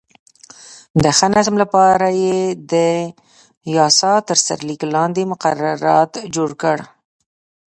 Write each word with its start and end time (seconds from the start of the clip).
د 1.03 1.05
ښه 1.17 1.27
نظم 1.35 1.55
لپاره 1.63 2.07
یې 2.23 2.39
د 2.71 2.73
یاسا 3.75 4.13
تر 4.27 4.37
سرلیک 4.45 4.81
لاندې 4.95 5.29
مقررات 5.31 6.11
جوړ 6.35 6.49
کړل. 6.61 6.81